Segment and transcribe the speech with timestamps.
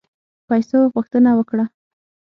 [0.47, 1.65] پیسو غوښتنه وکړه.